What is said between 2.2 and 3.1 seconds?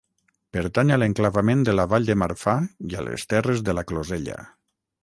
Marfà i a